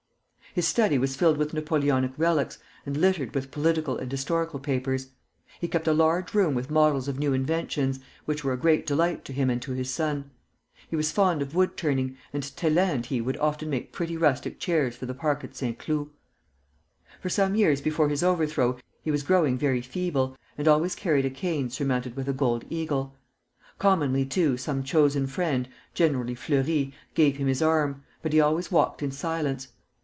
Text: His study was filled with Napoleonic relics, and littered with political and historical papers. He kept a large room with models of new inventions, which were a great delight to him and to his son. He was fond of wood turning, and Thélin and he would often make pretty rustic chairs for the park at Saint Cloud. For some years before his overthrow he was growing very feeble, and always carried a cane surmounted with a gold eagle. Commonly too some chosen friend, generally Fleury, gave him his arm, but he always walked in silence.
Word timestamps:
His 0.53 0.67
study 0.67 0.97
was 0.97 1.15
filled 1.15 1.37
with 1.37 1.53
Napoleonic 1.53 2.11
relics, 2.17 2.57
and 2.85 2.97
littered 2.97 3.33
with 3.33 3.51
political 3.51 3.95
and 3.97 4.11
historical 4.11 4.59
papers. 4.59 5.11
He 5.61 5.69
kept 5.69 5.87
a 5.87 5.93
large 5.93 6.33
room 6.33 6.55
with 6.55 6.69
models 6.69 7.07
of 7.07 7.17
new 7.17 7.31
inventions, 7.31 8.01
which 8.25 8.43
were 8.43 8.51
a 8.51 8.57
great 8.57 8.85
delight 8.85 9.23
to 9.23 9.31
him 9.31 9.49
and 9.49 9.61
to 9.61 9.71
his 9.71 9.89
son. 9.89 10.29
He 10.89 10.97
was 10.97 11.09
fond 11.13 11.41
of 11.41 11.55
wood 11.55 11.77
turning, 11.77 12.17
and 12.33 12.43
Thélin 12.43 12.89
and 12.95 13.05
he 13.05 13.21
would 13.21 13.37
often 13.37 13.69
make 13.69 13.93
pretty 13.93 14.17
rustic 14.17 14.59
chairs 14.59 14.93
for 14.93 15.05
the 15.05 15.13
park 15.13 15.45
at 15.45 15.55
Saint 15.55 15.79
Cloud. 15.79 16.09
For 17.21 17.29
some 17.29 17.55
years 17.55 17.79
before 17.79 18.09
his 18.09 18.21
overthrow 18.21 18.77
he 19.01 19.09
was 19.09 19.23
growing 19.23 19.57
very 19.57 19.79
feeble, 19.81 20.35
and 20.57 20.67
always 20.67 20.95
carried 20.95 21.23
a 21.25 21.29
cane 21.29 21.69
surmounted 21.69 22.17
with 22.17 22.27
a 22.27 22.33
gold 22.33 22.65
eagle. 22.69 23.15
Commonly 23.79 24.25
too 24.25 24.57
some 24.57 24.83
chosen 24.83 25.27
friend, 25.27 25.69
generally 25.93 26.35
Fleury, 26.35 26.93
gave 27.13 27.37
him 27.37 27.47
his 27.47 27.61
arm, 27.61 28.03
but 28.21 28.33
he 28.33 28.41
always 28.41 28.69
walked 28.69 29.01
in 29.01 29.11
silence. 29.11 29.69